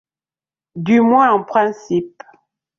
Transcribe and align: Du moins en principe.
Du 0.75 0.99
moins 0.99 1.31
en 1.31 1.43
principe. 1.43 2.23